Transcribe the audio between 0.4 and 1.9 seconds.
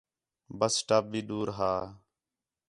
بس سٹاپ بھی دور ہا